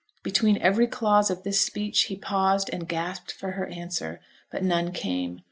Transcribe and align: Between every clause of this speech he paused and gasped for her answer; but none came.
Between 0.23 0.57
every 0.57 0.87
clause 0.87 1.29
of 1.29 1.43
this 1.43 1.61
speech 1.61 2.05
he 2.05 2.15
paused 2.15 2.71
and 2.73 2.89
gasped 2.89 3.31
for 3.31 3.51
her 3.51 3.67
answer; 3.67 4.19
but 4.49 4.63
none 4.63 4.91
came. 4.91 5.39